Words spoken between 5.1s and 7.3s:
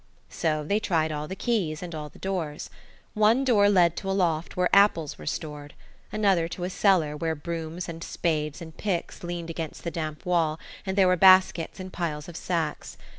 were stored. Another to a cellar,